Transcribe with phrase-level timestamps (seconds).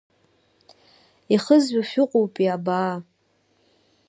[1.33, 2.93] Ихызжәо шәыҟоупеи абаа.